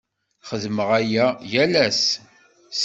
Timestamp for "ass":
1.85-2.03